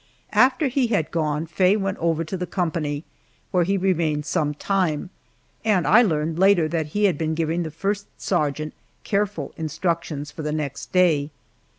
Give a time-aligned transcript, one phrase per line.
[0.33, 3.03] After he had gone, Faye went over to the company,
[3.51, 5.11] where he remained some time,
[5.63, 10.41] and I learned later that he had been giving the first sergeant careful instructions for
[10.41, 11.29] the next day.